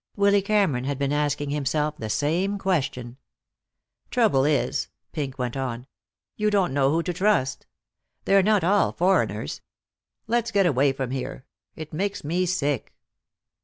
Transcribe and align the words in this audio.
Willy 0.15 0.41
Cameron 0.41 0.85
had 0.85 0.97
been 0.97 1.13
asking 1.13 1.51
himself 1.51 1.95
the 1.95 2.09
same 2.09 2.57
question. 2.57 3.17
"Trouble 4.09 4.45
is," 4.45 4.89
Pink 5.11 5.37
went 5.37 5.55
on, 5.55 5.85
"you 6.35 6.49
don't 6.49 6.73
know 6.73 6.89
who 6.89 7.03
to 7.03 7.13
trust. 7.13 7.67
They're 8.25 8.41
not 8.41 8.63
all 8.63 8.93
foreigners. 8.93 9.61
Let's 10.25 10.49
get 10.49 10.65
away 10.65 10.91
from 10.91 11.11
here; 11.11 11.45
it 11.75 11.93
makes 11.93 12.23
me 12.23 12.47
sick." 12.47 12.95